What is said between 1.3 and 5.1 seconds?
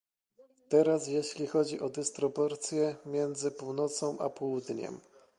chodzi o dysproporcje między Północą a Południem